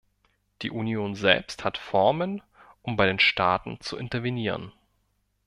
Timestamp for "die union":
0.63-1.13